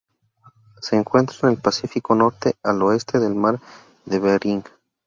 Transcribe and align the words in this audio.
Se 0.81 0.95
encuentra 0.95 1.37
en 1.43 1.49
el 1.53 1.61
Pacífico 1.61 2.15
norte: 2.15 2.55
al 2.63 2.81
oeste 2.81 3.19
del 3.19 3.35
Mar 3.35 3.59
de 4.05 4.17
Bering. 4.17 4.63